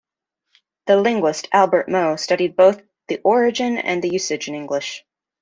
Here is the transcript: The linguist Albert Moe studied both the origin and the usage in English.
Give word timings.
The 0.87 0.99
linguist 0.99 1.47
Albert 1.53 1.87
Moe 1.87 2.15
studied 2.15 2.55
both 2.55 2.81
the 3.07 3.19
origin 3.23 3.77
and 3.77 4.01
the 4.03 4.09
usage 4.09 4.47
in 4.47 4.55
English. 4.55 5.05